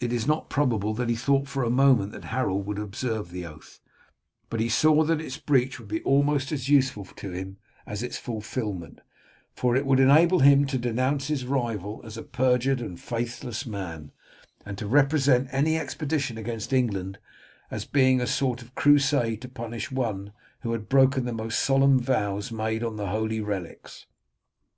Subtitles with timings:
[0.00, 3.46] It is not probable that he thought for a moment that Harold would observe the
[3.46, 3.78] oath,
[4.48, 8.18] but he saw that its breach would be almost as useful to him as its
[8.18, 9.00] fulfilment,
[9.54, 14.10] for it would enable him to denounce his rival as a perjured and faithless man,
[14.66, 17.20] and to represent any expedition against England
[17.70, 20.32] as being a sort of crusade to punish one
[20.62, 24.06] who had broken the most solemn vows made on the holy relics.